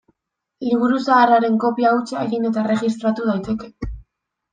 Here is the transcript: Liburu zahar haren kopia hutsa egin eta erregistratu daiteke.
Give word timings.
Liburu 0.67 1.01
zahar 1.01 1.33
haren 1.35 1.59
kopia 1.63 1.91
hutsa 1.97 2.23
egin 2.29 2.47
eta 2.49 2.63
erregistratu 2.65 3.27
daiteke. 3.29 3.71